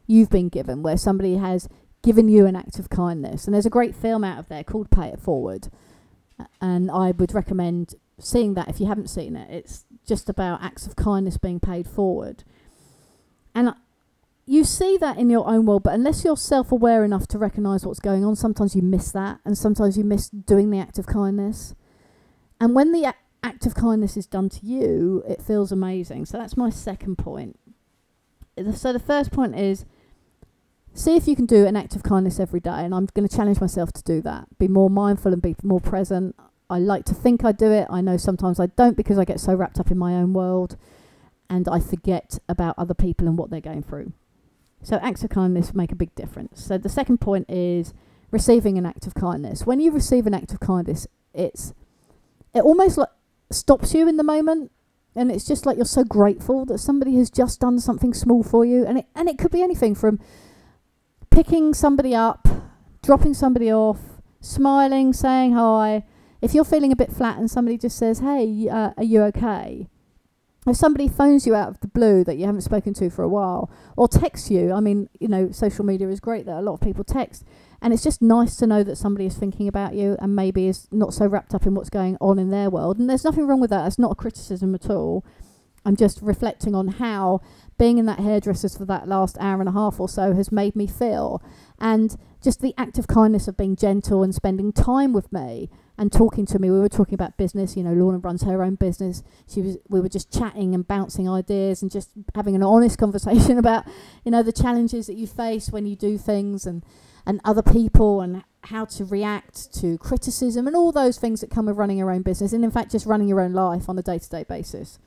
you've 0.07 0.29
been 0.31 0.49
given 0.49 0.81
where 0.81 0.97
somebody 0.97 1.35
has 1.35 1.69
given 2.01 2.27
you 2.27 2.47
an 2.47 2.55
act 2.55 2.79
of 2.79 2.89
kindness. 2.89 3.45
And 3.45 3.53
there's 3.53 3.67
a 3.67 3.69
great 3.69 3.95
film 3.95 4.23
out 4.23 4.39
of 4.39 4.49
there 4.49 4.63
called 4.63 4.89
Pay 4.89 5.09
It 5.09 5.19
Forward. 5.19 5.67
And 6.59 6.89
I 6.89 7.11
would 7.11 7.35
recommend 7.35 7.93
seeing 8.17 8.55
that 8.55 8.69
if 8.69 8.79
you 8.79 8.87
haven't 8.87 9.09
seen 9.09 9.35
it. 9.35 9.51
It's 9.51 9.85
just 10.09 10.27
about 10.27 10.61
acts 10.61 10.85
of 10.85 10.95
kindness 10.95 11.37
being 11.37 11.59
paid 11.59 11.87
forward. 11.87 12.43
And 13.55 13.73
you 14.45 14.63
see 14.63 14.97
that 14.97 15.17
in 15.17 15.29
your 15.29 15.47
own 15.47 15.67
world, 15.67 15.83
but 15.83 15.93
unless 15.93 16.25
you're 16.25 16.35
self 16.35 16.71
aware 16.71 17.05
enough 17.05 17.27
to 17.27 17.37
recognize 17.37 17.85
what's 17.85 17.99
going 17.99 18.25
on, 18.25 18.35
sometimes 18.35 18.75
you 18.75 18.81
miss 18.81 19.11
that. 19.11 19.39
And 19.45 19.55
sometimes 19.55 19.97
you 19.97 20.03
miss 20.03 20.27
doing 20.27 20.71
the 20.71 20.79
act 20.79 20.97
of 20.97 21.05
kindness. 21.05 21.75
And 22.59 22.75
when 22.75 22.91
the 22.91 23.13
act 23.43 23.65
of 23.67 23.75
kindness 23.75 24.17
is 24.17 24.25
done 24.25 24.49
to 24.49 24.65
you, 24.65 25.23
it 25.27 25.41
feels 25.41 25.71
amazing. 25.71 26.25
So 26.25 26.39
that's 26.39 26.57
my 26.57 26.71
second 26.71 27.17
point. 27.17 27.59
Uh, 28.57 28.71
so 28.71 28.91
the 28.91 28.99
first 28.99 29.31
point 29.31 29.57
is 29.57 29.85
see 30.93 31.15
if 31.15 31.27
you 31.27 31.35
can 31.35 31.45
do 31.45 31.67
an 31.67 31.75
act 31.75 31.95
of 31.95 32.01
kindness 32.01 32.39
every 32.39 32.59
day. 32.59 32.71
And 32.71 32.95
I'm 32.95 33.07
going 33.13 33.27
to 33.27 33.35
challenge 33.35 33.61
myself 33.61 33.93
to 33.93 34.03
do 34.03 34.19
that. 34.23 34.47
Be 34.57 34.67
more 34.67 34.89
mindful 34.89 35.31
and 35.31 35.41
be 35.41 35.55
more 35.63 35.79
present. 35.79 36.35
I 36.69 36.77
like 36.77 37.05
to 37.05 37.13
think 37.13 37.43
I 37.43 37.51
do 37.51 37.71
it. 37.71 37.87
I 37.89 38.01
know 38.01 38.17
sometimes 38.17 38.59
I 38.59 38.67
don't 38.67 38.95
because 38.95 39.17
I 39.17 39.25
get 39.25 39.39
so 39.39 39.53
wrapped 39.55 39.79
up 39.79 39.91
in 39.91 39.97
my 39.97 40.13
own 40.13 40.33
world 40.33 40.77
and 41.49 41.67
I 41.67 41.79
forget 41.79 42.37
about 42.47 42.75
other 42.77 42.93
people 42.93 43.27
and 43.27 43.37
what 43.37 43.49
they're 43.49 43.59
going 43.59 43.83
through. 43.83 44.13
So 44.83 44.97
acts 44.97 45.23
of 45.23 45.31
kindness 45.31 45.73
make 45.73 45.91
a 45.91 45.95
big 45.95 46.13
difference. 46.15 46.63
So 46.63 46.77
the 46.77 46.89
second 46.89 47.19
point 47.19 47.49
is 47.49 47.93
receiving 48.31 48.77
an 48.77 48.85
act 48.85 49.07
of 49.07 49.15
kindness. 49.15 49.65
When 49.65 49.79
you 49.79 49.91
receive 49.91 50.27
an 50.27 50.33
act 50.33 50.53
of 50.53 50.59
kindness, 50.59 51.07
it's 51.33 51.73
it 52.53 52.61
almost 52.61 52.97
like 52.97 53.09
stops 53.51 53.93
you 53.93 54.07
in 54.07 54.17
the 54.17 54.23
moment 54.23 54.71
and 55.15 55.31
it's 55.31 55.45
just 55.45 55.65
like 55.65 55.75
you're 55.75 55.85
so 55.85 56.03
grateful 56.03 56.65
that 56.65 56.77
somebody 56.77 57.15
has 57.15 57.29
just 57.29 57.59
done 57.59 57.79
something 57.79 58.13
small 58.13 58.43
for 58.43 58.63
you 58.63 58.85
and 58.85 58.99
it 58.99 59.05
and 59.15 59.27
it 59.27 59.37
could 59.37 59.51
be 59.51 59.61
anything 59.61 59.95
from 59.95 60.19
picking 61.31 61.73
somebody 61.73 62.13
up, 62.13 62.47
dropping 63.01 63.33
somebody 63.33 63.71
off, 63.71 63.99
smiling, 64.39 65.13
saying 65.13 65.53
hi. 65.53 66.03
If 66.41 66.53
you're 66.53 66.63
feeling 66.63 66.91
a 66.91 66.95
bit 66.95 67.11
flat 67.11 67.37
and 67.37 67.49
somebody 67.49 67.77
just 67.77 67.97
says, 67.97 68.19
"Hey, 68.19 68.69
uh, 68.69 68.91
are 68.97 69.03
you 69.03 69.21
okay?" 69.23 69.87
If 70.67 70.75
somebody 70.75 71.07
phones 71.07 71.47
you 71.47 71.55
out 71.55 71.69
of 71.69 71.79
the 71.79 71.87
blue 71.87 72.23
that 72.25 72.37
you 72.37 72.45
haven't 72.45 72.61
spoken 72.61 72.93
to 72.95 73.09
for 73.09 73.23
a 73.23 73.29
while, 73.29 73.71
or 73.95 74.07
texts 74.07 74.51
you, 74.51 74.73
I 74.73 74.81
mean, 74.81 75.09
you 75.19 75.27
know, 75.27 75.51
social 75.51 75.85
media 75.85 76.09
is 76.09 76.19
great 76.19 76.45
that 76.45 76.59
a 76.59 76.61
lot 76.61 76.73
of 76.73 76.81
people 76.81 77.03
text, 77.03 77.45
and 77.81 77.93
it's 77.93 78.03
just 78.03 78.21
nice 78.21 78.55
to 78.57 78.67
know 78.67 78.83
that 78.83 78.97
somebody 78.97 79.25
is 79.25 79.37
thinking 79.37 79.67
about 79.67 79.95
you 79.95 80.17
and 80.19 80.35
maybe 80.35 80.67
is 80.67 80.87
not 80.91 81.13
so 81.13 81.25
wrapped 81.25 81.55
up 81.55 81.65
in 81.65 81.75
what's 81.75 81.89
going 81.89 82.17
on 82.19 82.37
in 82.37 82.49
their 82.49 82.69
world. 82.69 82.99
And 82.99 83.09
there's 83.09 83.23
nothing 83.23 83.47
wrong 83.47 83.61
with 83.61 83.69
that. 83.69 83.87
It's 83.87 83.97
not 83.97 84.11
a 84.11 84.15
criticism 84.15 84.75
at 84.75 84.89
all. 84.89 85.25
I'm 85.85 85.95
just 85.95 86.21
reflecting 86.21 86.75
on 86.75 86.87
how 86.87 87.41
being 87.77 87.97
in 87.97 88.05
that 88.05 88.19
hairdresser's 88.19 88.77
for 88.77 88.85
that 88.85 89.07
last 89.07 89.37
hour 89.39 89.61
and 89.61 89.69
a 89.69 89.71
half 89.71 89.99
or 89.99 90.09
so 90.09 90.33
has 90.33 90.51
made 90.51 90.75
me 90.75 90.87
feel. 90.87 91.41
And 91.79 92.17
just 92.43 92.61
the 92.61 92.73
act 92.77 92.97
of 92.97 93.07
kindness 93.07 93.47
of 93.47 93.55
being 93.55 93.77
gentle 93.77 94.21
and 94.21 94.35
spending 94.35 94.73
time 94.73 95.13
with 95.13 95.31
me 95.31 95.69
and 95.99 96.11
talking 96.11 96.45
to 96.47 96.57
me. 96.57 96.71
We 96.71 96.79
were 96.79 96.89
talking 96.89 97.13
about 97.13 97.37
business. 97.37 97.77
You 97.77 97.83
know, 97.83 97.93
Lorna 97.93 98.17
runs 98.17 98.41
her 98.43 98.63
own 98.63 98.75
business. 98.75 99.21
She 99.47 99.61
was. 99.61 99.77
We 99.89 99.99
were 99.99 100.09
just 100.09 100.33
chatting 100.33 100.73
and 100.73 100.87
bouncing 100.87 101.29
ideas 101.29 101.83
and 101.83 101.91
just 101.91 102.09
having 102.33 102.55
an 102.55 102.63
honest 102.63 102.97
conversation 103.05 103.59
about, 103.59 103.85
you 104.23 104.31
know, 104.31 104.41
the 104.41 104.53
challenges 104.53 105.05
that 105.07 105.15
you 105.15 105.27
face 105.27 105.69
when 105.69 105.85
you 105.85 105.95
do 105.95 106.17
things. 106.17 106.65
And 106.65 106.83
and 107.25 107.39
other 107.43 107.61
people 107.61 108.21
and 108.21 108.43
how 108.63 108.85
to 108.85 109.05
react 109.05 109.71
to 109.73 109.97
criticism 109.99 110.65
and 110.65 110.75
all 110.75 110.91
those 110.91 111.17
things 111.19 111.41
that 111.41 111.51
come 111.51 111.67
with 111.67 111.77
running 111.77 111.97
your 111.97 112.09
own 112.09 112.23
business 112.23 112.53
and 112.53 112.63
in 112.63 112.71
fact 112.71 112.91
just 112.91 113.05
running 113.05 113.27
your 113.27 113.39
own 113.39 113.53
life 113.53 113.87
on 113.87 113.99
a 113.99 114.01
day-to-day 114.01 114.43
basis 114.45 114.97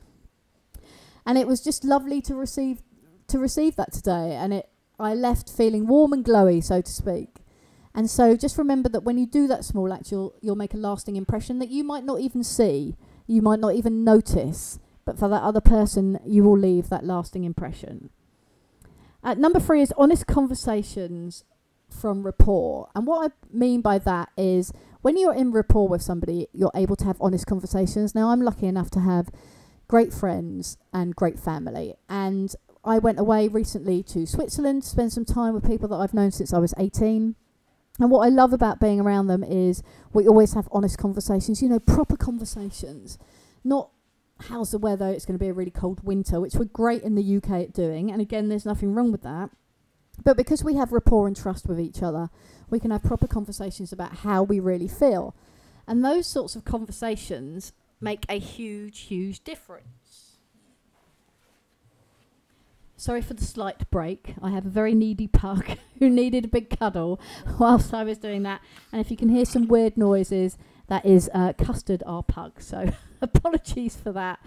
and 1.25 1.37
it 1.37 1.47
was 1.47 1.61
just 1.61 1.83
lovely 1.83 2.21
to 2.21 2.33
receive 2.33 2.81
to 3.27 3.37
receive 3.37 3.75
that 3.75 3.91
today 3.91 4.35
and 4.35 4.53
it 4.53 4.69
I 4.99 5.13
left 5.13 5.51
feeling 5.51 5.85
warm 5.85 6.13
and 6.13 6.23
glowy 6.23 6.63
so 6.63 6.81
to 6.81 6.91
speak 6.91 7.42
and 7.95 8.09
so 8.09 8.35
just 8.35 8.57
remember 8.57 8.89
that 8.89 9.03
when 9.03 9.17
you 9.17 9.25
do 9.25 9.47
that 9.47 9.63
small 9.63 9.91
act 9.93 10.11
you'll 10.11 10.33
you'll 10.41 10.55
make 10.55 10.73
a 10.73 10.77
lasting 10.77 11.15
impression 11.15 11.59
that 11.59 11.69
you 11.69 11.83
might 11.83 12.03
not 12.03 12.19
even 12.19 12.43
see 12.43 12.95
you 13.27 13.41
might 13.41 13.59
not 13.59 13.75
even 13.75 14.03
notice 14.03 14.79
but 15.05 15.17
for 15.17 15.27
that 15.27 15.43
other 15.43 15.61
person 15.61 16.19
you 16.25 16.43
will 16.43 16.57
leave 16.57 16.89
that 16.89 17.05
lasting 17.05 17.43
impression 17.43 18.09
uh, 19.23 19.33
number 19.35 19.59
three 19.59 19.81
is 19.81 19.93
honest 19.97 20.27
conversations 20.27 21.45
from 21.93 22.23
rapport. 22.23 22.89
And 22.95 23.05
what 23.07 23.31
I 23.31 23.55
mean 23.55 23.81
by 23.81 23.99
that 23.99 24.29
is 24.35 24.73
when 25.01 25.17
you're 25.17 25.33
in 25.33 25.51
rapport 25.51 25.87
with 25.87 26.01
somebody, 26.01 26.47
you're 26.53 26.71
able 26.75 26.95
to 26.97 27.05
have 27.05 27.17
honest 27.21 27.45
conversations. 27.45 28.15
Now, 28.15 28.29
I'm 28.29 28.41
lucky 28.41 28.67
enough 28.67 28.89
to 28.91 28.99
have 29.01 29.29
great 29.87 30.13
friends 30.13 30.77
and 30.91 31.15
great 31.15 31.39
family. 31.39 31.95
And 32.09 32.53
I 32.83 32.99
went 32.99 33.19
away 33.19 33.47
recently 33.47 34.03
to 34.03 34.25
Switzerland 34.25 34.83
to 34.83 34.89
spend 34.89 35.13
some 35.13 35.25
time 35.25 35.53
with 35.53 35.67
people 35.67 35.87
that 35.89 35.95
I've 35.95 36.13
known 36.13 36.31
since 36.31 36.53
I 36.53 36.57
was 36.57 36.73
18. 36.77 37.35
And 37.99 38.09
what 38.09 38.25
I 38.25 38.29
love 38.29 38.53
about 38.53 38.79
being 38.79 38.99
around 38.99 39.27
them 39.27 39.43
is 39.43 39.83
we 40.13 40.27
always 40.27 40.53
have 40.53 40.67
honest 40.71 40.97
conversations, 40.97 41.61
you 41.61 41.69
know, 41.69 41.79
proper 41.79 42.17
conversations, 42.17 43.19
not 43.63 43.89
how's 44.41 44.71
the 44.71 44.77
weather, 44.77 45.09
it's 45.09 45.25
going 45.25 45.37
to 45.37 45.43
be 45.43 45.49
a 45.49 45.53
really 45.53 45.71
cold 45.71 46.03
winter, 46.03 46.39
which 46.39 46.55
we're 46.55 46.65
great 46.65 47.03
in 47.03 47.15
the 47.15 47.37
UK 47.37 47.51
at 47.51 47.73
doing. 47.73 48.11
And 48.11 48.21
again, 48.21 48.49
there's 48.49 48.65
nothing 48.65 48.93
wrong 48.93 49.11
with 49.11 49.21
that. 49.23 49.51
But 50.23 50.37
because 50.37 50.63
we 50.63 50.75
have 50.75 50.91
rapport 50.91 51.27
and 51.27 51.35
trust 51.35 51.67
with 51.67 51.79
each 51.79 52.03
other, 52.03 52.29
we 52.69 52.79
can 52.79 52.91
have 52.91 53.03
proper 53.03 53.27
conversations 53.27 53.91
about 53.91 54.17
how 54.17 54.43
we 54.43 54.59
really 54.59 54.87
feel. 54.87 55.35
And 55.87 56.03
those 56.03 56.27
sorts 56.27 56.55
of 56.55 56.65
conversations 56.65 57.73
make 57.99 58.25
a 58.29 58.39
huge, 58.39 59.01
huge 59.01 59.43
difference. 59.43 59.87
Sorry 63.03 63.21
for 63.21 63.33
the 63.33 63.43
slight 63.43 63.91
break. 63.91 64.33
I 64.41 64.51
have 64.51 64.65
a 64.65 64.69
very 64.69 64.95
needy 64.95 65.27
pug 65.27 65.77
who 65.99 66.09
needed 66.09 66.45
a 66.45 66.47
big 66.47 66.69
cuddle 66.79 67.19
whilst 67.59 67.93
I 67.93 68.05
was 68.05 68.17
doing 68.17 68.43
that. 68.43 68.61
And 68.93 69.01
if 69.01 69.11
you 69.11 69.17
can 69.17 69.27
hear 69.27 69.43
some 69.43 69.67
weird 69.67 69.97
noises, 69.97 70.57
that 70.87 71.05
is 71.05 71.29
uh, 71.33 71.51
Custard, 71.51 72.01
our 72.05 72.23
pug. 72.23 72.61
So 72.61 72.93
apologies 73.21 73.97
for 73.97 74.13
that 74.13 74.39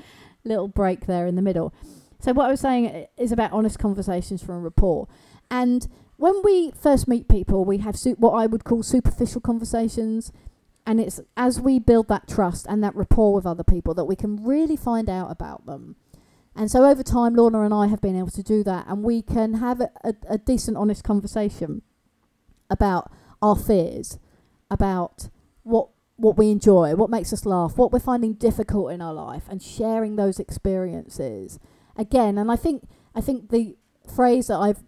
little 0.42 0.68
break 0.68 1.04
there 1.04 1.26
in 1.26 1.36
the 1.36 1.42
middle. 1.42 1.74
So, 2.18 2.32
what 2.32 2.46
I 2.46 2.50
was 2.50 2.60
saying 2.60 3.08
is 3.18 3.30
about 3.30 3.52
honest 3.52 3.78
conversations 3.78 4.42
from 4.42 4.54
a 4.54 4.60
rapport. 4.60 5.06
And 5.50 5.86
when 6.16 6.40
we 6.42 6.70
first 6.70 7.06
meet 7.06 7.28
people, 7.28 7.62
we 7.66 7.76
have 7.78 7.98
su- 7.98 8.16
what 8.18 8.32
I 8.32 8.46
would 8.46 8.64
call 8.64 8.82
superficial 8.82 9.42
conversations. 9.42 10.32
And 10.86 10.98
it's 10.98 11.20
as 11.36 11.60
we 11.60 11.78
build 11.78 12.08
that 12.08 12.26
trust 12.26 12.64
and 12.70 12.82
that 12.82 12.96
rapport 12.96 13.34
with 13.34 13.44
other 13.44 13.64
people 13.64 13.92
that 13.92 14.06
we 14.06 14.16
can 14.16 14.42
really 14.42 14.76
find 14.76 15.10
out 15.10 15.30
about 15.30 15.66
them. 15.66 15.96
And 16.56 16.70
so 16.70 16.84
over 16.84 17.02
time, 17.02 17.34
Lorna 17.34 17.62
and 17.62 17.74
I 17.74 17.86
have 17.88 18.00
been 18.00 18.16
able 18.16 18.30
to 18.30 18.42
do 18.42 18.64
that, 18.64 18.86
and 18.88 19.02
we 19.02 19.20
can 19.20 19.54
have 19.54 19.80
a, 19.80 19.90
a, 20.02 20.14
a 20.30 20.38
decent, 20.38 20.76
honest 20.78 21.04
conversation 21.04 21.82
about 22.70 23.12
our 23.42 23.56
fears, 23.56 24.18
about 24.70 25.28
what 25.62 25.88
what 26.18 26.38
we 26.38 26.50
enjoy, 26.50 26.94
what 26.94 27.10
makes 27.10 27.30
us 27.30 27.44
laugh, 27.44 27.76
what 27.76 27.92
we're 27.92 27.98
finding 27.98 28.32
difficult 28.32 28.90
in 28.90 29.02
our 29.02 29.12
life, 29.12 29.44
and 29.50 29.62
sharing 29.62 30.16
those 30.16 30.40
experiences 30.40 31.58
again. 31.94 32.38
And 32.38 32.50
I 32.50 32.56
think 32.56 32.88
I 33.14 33.20
think 33.20 33.50
the 33.50 33.76
phrase 34.14 34.46
that 34.46 34.56
I've 34.56 34.82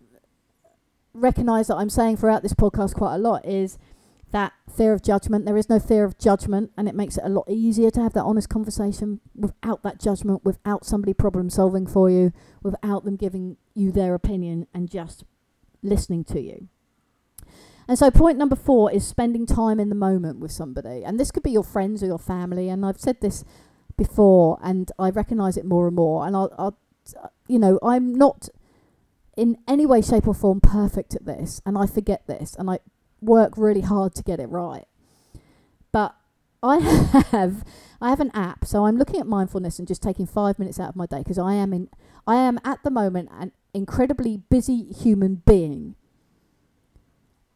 recognised 1.13 1.69
that 1.69 1.77
I'm 1.77 1.91
saying 1.91 2.17
throughout 2.17 2.43
this 2.43 2.55
podcast 2.55 2.95
quite 2.95 3.15
a 3.15 3.19
lot 3.19 3.45
is 3.45 3.77
that 4.33 4.53
fear 4.75 4.93
of 4.93 5.03
judgment. 5.03 5.47
There 5.47 5.57
is 5.57 5.69
no 5.69 5.79
fear 5.79 6.05
of 6.05 6.19
judgment, 6.19 6.71
and 6.77 6.89
it 6.89 6.95
makes 6.95 7.17
it 7.17 7.25
a 7.25 7.29
lot 7.29 7.47
easier 7.49 7.91
to 7.91 8.03
have 8.03 8.13
that 8.15 8.25
honest 8.25 8.49
conversation 8.49 9.21
without 9.35 9.83
that 9.83 9.99
judgment, 9.99 10.45
without 10.45 10.85
somebody 10.85 11.15
problem 11.15 11.51
solving 11.51 11.87
for 11.87 12.11
you, 12.11 12.33
without 12.63 13.05
them 13.05 13.17
giving 13.17 13.57
you 13.75 13.91
their 13.91 14.15
opinion 14.15 14.67
and 14.75 14.91
just 14.91 15.25
listening 15.83 16.25
to 16.25 16.41
you. 16.41 16.69
And 17.89 17.99
so, 17.99 18.11
point 18.11 18.37
number 18.37 18.57
four 18.57 18.93
is 18.93 19.07
spending 19.07 19.47
time 19.47 19.81
in 19.81 19.89
the 19.89 19.95
moment 19.95 20.41
with 20.41 20.53
somebody. 20.53 21.05
And 21.05 21.19
this 21.19 21.31
could 21.31 21.43
be 21.43 21.51
your 21.51 21.65
friends 21.65 22.03
or 22.03 22.07
your 22.07 22.19
family. 22.19 22.69
And 22.69 22.85
I've 22.85 23.01
said 23.01 23.23
this 23.23 23.45
before, 23.97 24.59
and 24.63 24.93
I 24.99 25.09
recognise 25.09 25.57
it 25.57 25.65
more 25.65 25.87
and 25.87 25.97
more. 25.97 26.27
And 26.27 26.37
I'll, 26.37 26.53
I'll, 26.59 26.79
you 27.49 27.59
know, 27.59 27.79
I'm 27.83 28.15
not 28.15 28.51
in 29.39 29.57
any 29.67 29.87
way, 29.87 30.03
shape, 30.03 30.29
or 30.29 30.35
form 30.35 30.61
perfect 30.61 31.15
at 31.15 31.25
this. 31.25 31.63
And 31.65 31.79
I 31.79 31.87
forget 31.87 32.27
this. 32.27 32.55
And 32.59 32.69
I 32.69 32.81
work 33.21 33.55
really 33.57 33.81
hard 33.81 34.15
to 34.15 34.23
get 34.23 34.41
it 34.41 34.49
right. 34.49 34.87
But 35.93 36.15
I 36.63 36.79
have 37.31 37.65
I 38.01 38.11
have 38.11 38.21
an 38.21 38.31
app, 38.33 38.65
so 38.65 38.87
I'm 38.87 38.97
looking 38.97 39.21
at 39.21 39.27
mindfulness 39.27 39.79
and 39.79 39.89
just 39.89 40.03
taking 40.03 40.27
five 40.27 40.59
minutes 40.59 40.79
out 40.79 40.91
of 40.91 40.97
my 40.97 41.07
day 41.07 41.19
because 41.19 41.39
I 41.39 41.55
am 41.55 41.73
in 41.73 41.89
I 42.27 42.37
am 42.37 42.61
at 42.65 42.83
the 42.83 42.91
moment 42.91 43.31
an 43.33 43.53
incredibly 43.75 44.37
busy 44.51 44.85
human 44.93 45.43
being. 45.47 45.95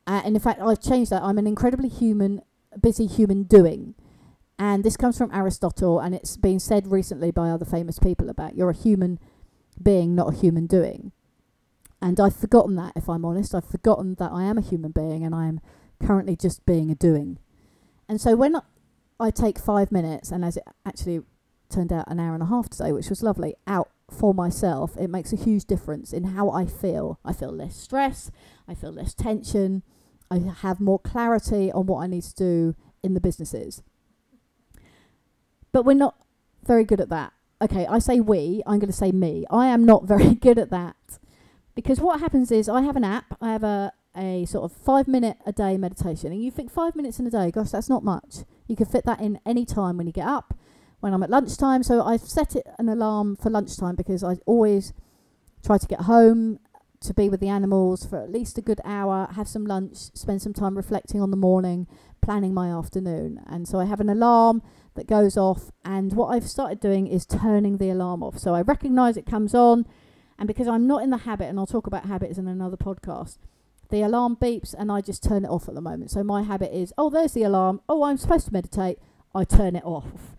Uh, 0.06 0.22
and 0.24 0.34
in 0.34 0.40
fact, 0.42 0.60
I've 0.60 0.80
changed 0.80 1.12
that. 1.12 1.22
I'm 1.22 1.38
an 1.38 1.46
incredibly 1.46 1.88
human, 1.88 2.42
busy 2.80 3.06
human 3.06 3.44
doing. 3.44 3.94
And 4.58 4.84
this 4.84 4.96
comes 4.96 5.16
from 5.16 5.32
Aristotle, 5.32 6.00
and 6.00 6.14
it's 6.14 6.36
been 6.36 6.60
said 6.60 6.90
recently 6.90 7.30
by 7.30 7.50
other 7.50 7.64
famous 7.64 7.98
people 7.98 8.28
about 8.28 8.56
you're 8.56 8.70
a 8.70 8.76
human 8.76 9.18
being, 9.80 10.14
not 10.14 10.34
a 10.34 10.36
human 10.36 10.66
doing. 10.66 11.12
And 12.02 12.18
I've 12.18 12.34
forgotten 12.34 12.74
that, 12.76 12.94
if 12.96 13.08
I'm 13.08 13.24
honest. 13.24 13.54
I've 13.54 13.64
forgotten 13.64 14.16
that 14.16 14.32
I 14.32 14.42
am 14.42 14.58
a 14.58 14.62
human 14.62 14.90
being 14.90 15.24
and 15.24 15.34
I 15.34 15.46
am 15.46 15.60
currently 16.04 16.34
just 16.34 16.66
being 16.66 16.90
a 16.90 16.96
doing. 16.96 17.38
And 18.08 18.20
so 18.20 18.34
when 18.34 18.56
I 19.20 19.30
take 19.30 19.58
five 19.58 19.92
minutes, 19.92 20.32
and 20.32 20.44
as 20.44 20.56
it 20.56 20.64
actually 20.84 21.22
turned 21.70 21.92
out 21.92 22.10
an 22.10 22.18
hour 22.18 22.34
and 22.34 22.42
a 22.42 22.46
half 22.46 22.68
today, 22.68 22.90
which 22.90 23.08
was 23.08 23.22
lovely, 23.22 23.54
out 23.68 23.88
for 24.10 24.34
myself, 24.34 24.96
it 24.98 25.08
makes 25.08 25.32
a 25.32 25.36
huge 25.36 25.64
difference 25.64 26.12
in 26.12 26.24
how 26.24 26.50
I 26.50 26.66
feel. 26.66 27.20
I 27.24 27.32
feel 27.32 27.52
less 27.52 27.76
stress, 27.76 28.32
I 28.66 28.74
feel 28.74 28.90
less 28.90 29.14
tension, 29.14 29.84
I 30.28 30.38
have 30.38 30.80
more 30.80 30.98
clarity 30.98 31.70
on 31.70 31.86
what 31.86 32.02
I 32.02 32.08
need 32.08 32.24
to 32.24 32.34
do 32.34 32.74
in 33.02 33.14
the 33.14 33.20
businesses. 33.20 33.82
But 35.70 35.84
we're 35.84 35.94
not 35.94 36.16
very 36.64 36.84
good 36.84 37.00
at 37.00 37.10
that. 37.10 37.32
Okay, 37.62 37.86
I 37.86 38.00
say 38.00 38.18
we, 38.18 38.60
I'm 38.66 38.80
going 38.80 38.90
to 38.90 38.92
say 38.92 39.12
me. 39.12 39.46
I 39.50 39.68
am 39.68 39.84
not 39.84 40.04
very 40.08 40.34
good 40.34 40.58
at 40.58 40.70
that. 40.70 40.96
Because 41.74 42.00
what 42.00 42.20
happens 42.20 42.50
is 42.50 42.68
I 42.68 42.82
have 42.82 42.96
an 42.96 43.04
app, 43.04 43.36
I 43.40 43.52
have 43.52 43.64
a, 43.64 43.92
a 44.16 44.44
sort 44.44 44.70
of 44.70 44.76
five 44.76 45.08
minute 45.08 45.38
a 45.46 45.52
day 45.52 45.76
meditation, 45.76 46.32
and 46.32 46.42
you 46.42 46.50
think 46.50 46.70
five 46.70 46.94
minutes 46.94 47.18
in 47.18 47.26
a 47.26 47.30
day, 47.30 47.50
gosh, 47.50 47.70
that's 47.70 47.88
not 47.88 48.04
much. 48.04 48.44
You 48.66 48.76
can 48.76 48.86
fit 48.86 49.04
that 49.06 49.20
in 49.20 49.40
any 49.46 49.64
time 49.64 49.96
when 49.96 50.06
you 50.06 50.12
get 50.12 50.26
up, 50.26 50.56
when 51.00 51.14
I'm 51.14 51.22
at 51.22 51.30
lunchtime. 51.30 51.82
So 51.82 52.02
I've 52.02 52.22
set 52.22 52.54
it 52.56 52.66
an 52.78 52.88
alarm 52.88 53.36
for 53.36 53.50
lunchtime 53.50 53.96
because 53.96 54.22
I 54.22 54.36
always 54.46 54.92
try 55.64 55.78
to 55.78 55.86
get 55.86 56.02
home 56.02 56.58
to 57.00 57.14
be 57.14 57.28
with 57.28 57.40
the 57.40 57.48
animals 57.48 58.06
for 58.06 58.22
at 58.22 58.30
least 58.30 58.58
a 58.58 58.62
good 58.62 58.80
hour, 58.84 59.28
have 59.34 59.48
some 59.48 59.66
lunch, 59.66 59.96
spend 60.14 60.40
some 60.40 60.52
time 60.52 60.76
reflecting 60.76 61.20
on 61.20 61.30
the 61.30 61.36
morning, 61.36 61.86
planning 62.20 62.54
my 62.54 62.68
afternoon. 62.68 63.40
And 63.46 63.66
so 63.66 63.80
I 63.80 63.86
have 63.86 64.00
an 64.00 64.08
alarm 64.08 64.62
that 64.94 65.06
goes 65.06 65.36
off, 65.36 65.72
and 65.84 66.12
what 66.12 66.28
I've 66.28 66.48
started 66.48 66.78
doing 66.78 67.06
is 67.06 67.26
turning 67.26 67.78
the 67.78 67.90
alarm 67.90 68.22
off. 68.22 68.38
So 68.38 68.54
I 68.54 68.60
recognize 68.60 69.16
it 69.16 69.26
comes 69.26 69.54
on, 69.54 69.86
and 70.38 70.46
because 70.46 70.68
I'm 70.68 70.86
not 70.86 71.02
in 71.02 71.10
the 71.10 71.18
habit, 71.18 71.46
and 71.46 71.58
I'll 71.58 71.66
talk 71.66 71.86
about 71.86 72.06
habits 72.06 72.38
in 72.38 72.48
another 72.48 72.76
podcast, 72.76 73.38
the 73.92 74.02
alarm 74.02 74.36
beeps 74.36 74.74
and 74.76 74.90
I 74.90 75.02
just 75.02 75.22
turn 75.22 75.44
it 75.44 75.48
off 75.48 75.68
at 75.68 75.74
the 75.74 75.80
moment. 75.82 76.10
So 76.10 76.24
my 76.24 76.42
habit 76.42 76.74
is, 76.74 76.94
oh, 76.96 77.10
there's 77.10 77.34
the 77.34 77.42
alarm. 77.42 77.82
Oh, 77.90 78.04
I'm 78.04 78.16
supposed 78.16 78.46
to 78.46 78.52
meditate. 78.52 78.98
I 79.34 79.44
turn 79.44 79.76
it 79.76 79.84
off. 79.84 80.34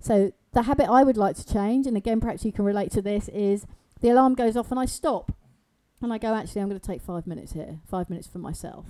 So 0.00 0.32
the 0.52 0.62
habit 0.62 0.88
I 0.90 1.04
would 1.04 1.16
like 1.16 1.36
to 1.36 1.46
change, 1.46 1.86
and 1.86 1.96
again, 1.96 2.20
perhaps 2.20 2.44
you 2.44 2.52
can 2.52 2.64
relate 2.64 2.90
to 2.92 3.02
this, 3.02 3.28
is 3.28 3.64
the 4.00 4.08
alarm 4.08 4.34
goes 4.34 4.56
off 4.56 4.72
and 4.72 4.80
I 4.80 4.86
stop 4.86 5.32
and 6.02 6.12
I 6.12 6.18
go, 6.18 6.34
actually, 6.34 6.62
I'm 6.62 6.68
going 6.68 6.80
to 6.80 6.86
take 6.86 7.00
five 7.00 7.28
minutes 7.28 7.52
here, 7.52 7.78
five 7.88 8.10
minutes 8.10 8.26
for 8.26 8.38
myself 8.38 8.86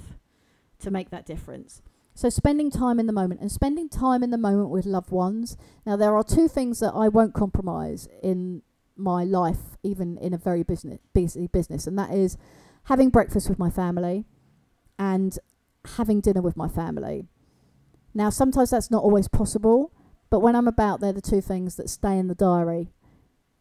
to 0.80 0.90
make 0.90 1.10
that 1.10 1.26
difference. 1.26 1.82
So, 2.14 2.30
spending 2.30 2.70
time 2.70 2.98
in 2.98 3.06
the 3.06 3.12
moment 3.12 3.42
and 3.42 3.52
spending 3.52 3.90
time 3.90 4.22
in 4.22 4.30
the 4.30 4.38
moment 4.38 4.70
with 4.70 4.86
loved 4.86 5.10
ones. 5.10 5.58
Now, 5.84 5.96
there 5.96 6.16
are 6.16 6.24
two 6.24 6.48
things 6.48 6.80
that 6.80 6.92
I 6.94 7.08
won't 7.08 7.34
compromise 7.34 8.08
in 8.22 8.62
my 8.96 9.24
life, 9.24 9.76
even 9.82 10.18
in 10.18 10.32
a 10.32 10.38
very 10.38 10.62
business, 10.62 10.98
busy 11.12 11.46
business, 11.46 11.86
and 11.86 11.98
that 11.98 12.10
is 12.10 12.36
having 12.84 13.10
breakfast 13.10 13.48
with 13.48 13.58
my 13.58 13.70
family 13.70 14.24
and 14.98 15.38
having 15.96 16.20
dinner 16.20 16.42
with 16.42 16.56
my 16.56 16.68
family. 16.68 17.26
Now, 18.14 18.30
sometimes 18.30 18.70
that's 18.70 18.90
not 18.90 19.02
always 19.02 19.28
possible, 19.28 19.92
but 20.30 20.40
when 20.40 20.56
I'm 20.56 20.68
about, 20.68 21.00
they're 21.00 21.12
the 21.12 21.20
two 21.20 21.40
things 21.40 21.76
that 21.76 21.90
stay 21.90 22.18
in 22.18 22.28
the 22.28 22.34
diary 22.34 22.88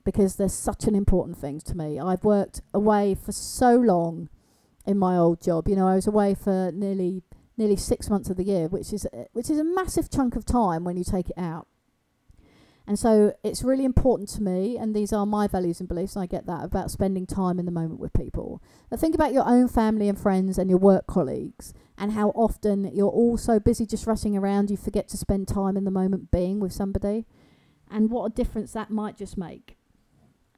because 0.03 0.35
they're 0.35 0.47
such 0.47 0.85
an 0.85 0.95
important 0.95 1.37
thing 1.37 1.59
to 1.61 1.75
me. 1.75 1.99
I've 1.99 2.23
worked 2.23 2.61
away 2.73 3.15
for 3.15 3.31
so 3.31 3.75
long 3.75 4.29
in 4.85 4.97
my 4.97 5.17
old 5.17 5.41
job. 5.41 5.67
You 5.67 5.75
know, 5.75 5.87
I 5.87 5.95
was 5.95 6.07
away 6.07 6.35
for 6.35 6.71
nearly 6.71 7.23
nearly 7.57 7.75
six 7.77 8.09
months 8.09 8.29
of 8.29 8.37
the 8.37 8.43
year, 8.43 8.67
which 8.67 8.93
is 8.93 9.07
which 9.33 9.49
is 9.49 9.59
a 9.59 9.63
massive 9.63 10.09
chunk 10.09 10.35
of 10.35 10.45
time 10.45 10.83
when 10.83 10.95
you 10.95 11.03
take 11.03 11.29
it 11.29 11.37
out. 11.37 11.67
And 12.87 12.99
so 12.99 13.33
it's 13.43 13.63
really 13.63 13.83
important 13.83 14.29
to 14.29 14.43
me, 14.43 14.77
and 14.77 14.95
these 14.95 15.11
are 15.11 15.25
my 15.25 15.47
values 15.47 15.79
and 15.79 15.89
beliefs, 15.89 16.15
and 16.15 16.21
I 16.21 16.27
get 16.27 16.45
that 16.45 16.63
about 16.63 16.91
spending 16.91 17.25
time 17.25 17.57
in 17.57 17.65
the 17.65 17.71
moment 17.71 17.99
with 17.99 18.13
people. 18.13 18.61
But 18.91 18.99
think 18.99 19.15
about 19.15 19.33
your 19.33 19.47
own 19.47 19.67
family 19.67 20.07
and 20.07 20.19
friends 20.19 20.59
and 20.59 20.69
your 20.69 20.77
work 20.77 21.07
colleagues, 21.07 21.73
and 21.97 22.11
how 22.11 22.29
often 22.29 22.91
you're 22.93 23.07
all 23.07 23.37
so 23.37 23.59
busy 23.59 23.87
just 23.87 24.05
rushing 24.05 24.37
around, 24.37 24.69
you 24.69 24.77
forget 24.77 25.07
to 25.09 25.17
spend 25.17 25.47
time 25.47 25.75
in 25.75 25.83
the 25.83 25.89
moment 25.89 26.29
being 26.29 26.59
with 26.59 26.73
somebody, 26.73 27.25
and 27.89 28.11
what 28.11 28.25
a 28.25 28.35
difference 28.35 28.73
that 28.73 28.91
might 28.91 29.17
just 29.17 29.35
make. 29.35 29.77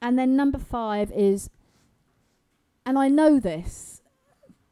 And 0.02 0.18
then 0.18 0.36
number 0.36 0.58
five 0.58 1.10
is, 1.12 1.48
and 2.84 2.98
I 2.98 3.08
know 3.08 3.40
this, 3.40 4.02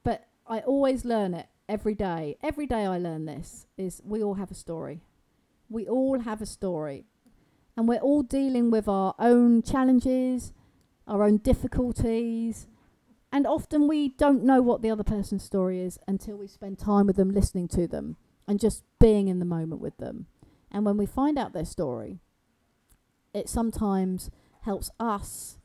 but 0.05 0.27
I 0.47 0.61
always 0.61 1.07
learn 1.07 1.33
it 1.33 1.47
every 1.71 1.95
day. 1.95 2.37
Every 2.43 2.67
day 2.67 2.85
I 2.85 2.99
learn 2.99 3.25
this 3.25 3.67
is 3.79 4.03
we 4.05 4.23
all 4.23 4.35
have 4.35 4.51
a 4.51 4.55
story. 4.55 5.01
We 5.71 5.89
all 5.89 6.21
have 6.21 6.43
a 6.43 6.47
story 6.47 7.07
and 7.77 7.87
we're 7.87 7.99
all 7.99 8.23
dealing 8.23 8.71
with 8.71 8.89
our 8.89 9.15
own 9.19 9.63
challenges, 9.63 10.53
our 11.07 11.23
own 11.23 11.39
difficulties, 11.39 12.67
and 13.33 13.47
often 13.47 13.87
we 13.87 14.09
don't 14.09 14.45
know 14.45 14.63
what 14.63 14.83
the 14.83 14.91
other 14.91 15.05
person's 15.05 15.45
story 15.45 15.81
is 15.81 15.99
until 16.09 16.37
we 16.37 16.47
spend 16.47 16.79
time 16.79 17.07
with 17.07 17.17
them, 17.17 17.31
listening 17.31 17.69
to 17.69 17.87
them, 17.87 18.17
and 18.49 18.59
just 18.61 18.83
being 18.99 19.29
in 19.29 19.39
the 19.41 19.45
moment 19.45 19.81
with 19.81 19.97
them. 19.99 20.27
And 20.71 20.85
when 20.85 20.97
we 20.97 21.07
find 21.07 21.39
out 21.39 21.53
their 21.53 21.65
story, 21.65 22.21
it 23.35 23.49
sometimes 23.49 24.31
helps 24.63 24.91
us, 24.99 25.59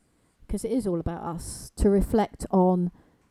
because 0.46 0.64
it 0.64 0.72
is 0.72 0.86
all 0.86 1.00
about 1.00 1.22
us, 1.22 1.72
to 1.76 1.88
reflect 1.88 2.44
on 2.50 2.90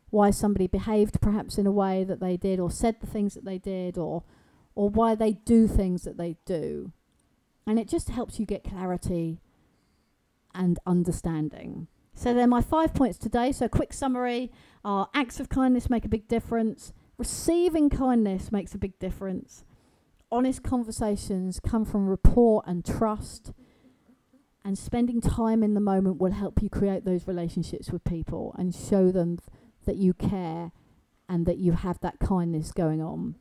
why 0.09 0.31
somebody 0.31 0.67
behaved 0.67 1.21
perhaps 1.21 1.57
in 1.57 1.67
a 1.67 1.71
way 1.71 2.03
that 2.03 2.19
they 2.19 2.35
did, 2.35 2.59
or 2.59 2.71
said 2.71 2.99
the 2.99 3.07
things 3.07 3.35
that 3.35 3.45
they 3.45 3.57
did, 3.57 3.97
or 3.97 4.23
or 4.73 4.89
why 4.89 5.13
they 5.15 5.33
do 5.33 5.67
things 5.67 6.03
that 6.03 6.17
they 6.17 6.37
do. 6.45 6.93
And 7.71 7.79
it 7.79 7.87
just 7.87 8.09
helps 8.09 8.37
you 8.37 8.45
get 8.45 8.65
clarity 8.65 9.39
and 10.53 10.77
understanding. 10.85 11.87
So 12.13 12.33
they're 12.33 12.45
my 12.45 12.61
five 12.61 12.93
points 12.93 13.17
today. 13.17 13.53
So 13.53 13.69
quick 13.69 13.93
summary 13.93 14.51
are 14.83 15.07
acts 15.13 15.39
of 15.39 15.47
kindness 15.47 15.89
make 15.89 16.03
a 16.03 16.09
big 16.09 16.27
difference. 16.27 16.91
Receiving 17.17 17.89
kindness 17.89 18.51
makes 18.51 18.75
a 18.75 18.77
big 18.77 18.99
difference. 18.99 19.63
Honest 20.29 20.63
conversations 20.63 21.61
come 21.61 21.85
from 21.85 22.09
rapport 22.09 22.61
and 22.67 22.83
trust. 22.83 23.53
And 24.65 24.77
spending 24.77 25.21
time 25.21 25.63
in 25.63 25.73
the 25.73 25.79
moment 25.79 26.19
will 26.19 26.33
help 26.33 26.61
you 26.61 26.69
create 26.69 27.05
those 27.05 27.25
relationships 27.25 27.89
with 27.89 28.03
people 28.03 28.53
and 28.59 28.75
show 28.75 29.13
them 29.13 29.37
th- 29.37 29.47
that 29.85 29.95
you 29.95 30.13
care 30.13 30.73
and 31.29 31.45
that 31.45 31.57
you 31.57 31.71
have 31.71 32.01
that 32.01 32.19
kindness 32.19 32.73
going 32.73 33.01
on. 33.01 33.35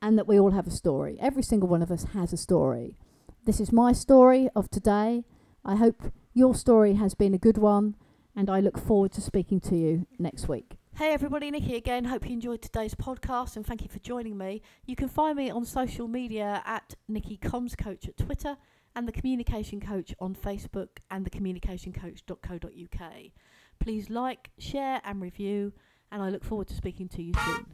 And 0.00 0.16
that 0.18 0.28
we 0.28 0.38
all 0.38 0.52
have 0.52 0.68
a 0.68 0.70
story. 0.70 1.18
Every 1.20 1.42
single 1.42 1.68
one 1.68 1.82
of 1.82 1.90
us 1.90 2.04
has 2.14 2.32
a 2.32 2.36
story. 2.36 2.96
This 3.44 3.60
is 3.60 3.72
my 3.72 3.92
story 3.92 4.48
of 4.56 4.70
today. 4.70 5.22
I 5.66 5.76
hope 5.76 6.10
your 6.32 6.54
story 6.54 6.94
has 6.94 7.14
been 7.14 7.34
a 7.34 7.38
good 7.38 7.58
one, 7.58 7.94
and 8.34 8.48
I 8.48 8.60
look 8.60 8.78
forward 8.78 9.12
to 9.12 9.20
speaking 9.20 9.60
to 9.60 9.76
you 9.76 10.06
next 10.18 10.48
week. 10.48 10.78
Hey 10.96 11.12
everybody, 11.12 11.50
Nicky 11.50 11.76
again. 11.76 12.06
Hope 12.06 12.24
you 12.24 12.32
enjoyed 12.32 12.62
today's 12.62 12.94
podcast 12.94 13.56
and 13.56 13.66
thank 13.66 13.82
you 13.82 13.88
for 13.88 13.98
joining 13.98 14.38
me. 14.38 14.62
You 14.86 14.96
can 14.96 15.08
find 15.10 15.36
me 15.36 15.50
on 15.50 15.66
social 15.66 16.08
media 16.08 16.62
at 16.64 16.94
Nikki 17.06 17.36
Comms 17.36 17.76
Coach 17.76 18.08
at 18.08 18.16
Twitter 18.16 18.56
and 18.96 19.06
the 19.06 19.12
Communication 19.12 19.78
Coach 19.78 20.14
on 20.20 20.34
Facebook 20.34 20.88
and 21.10 21.30
thecommunicationcoach.co.uk. 21.30 23.12
Please 23.78 24.08
like, 24.08 24.52
share, 24.58 25.02
and 25.04 25.20
review, 25.20 25.74
and 26.10 26.22
I 26.22 26.30
look 26.30 26.44
forward 26.44 26.68
to 26.68 26.74
speaking 26.74 27.08
to 27.08 27.22
you 27.22 27.34
soon. 27.44 27.66